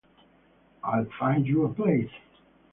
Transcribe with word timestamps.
I'll 0.83 1.05
find 1.19 1.45
you 1.45 1.63
a 1.65 1.69
place. 1.71 2.09